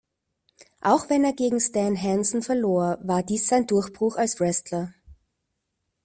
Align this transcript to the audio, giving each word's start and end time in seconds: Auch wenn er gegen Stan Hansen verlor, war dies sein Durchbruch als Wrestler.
Auch 0.81 1.11
wenn 1.11 1.23
er 1.23 1.33
gegen 1.33 1.59
Stan 1.59 1.95
Hansen 1.95 2.41
verlor, 2.41 2.97
war 3.03 3.21
dies 3.21 3.45
sein 3.47 3.67
Durchbruch 3.67 4.15
als 4.15 4.39
Wrestler. 4.39 4.95